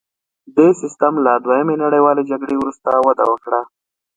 [0.55, 3.61] دې سیستم له دویمې نړیوالې جګړې وروسته وده وکړه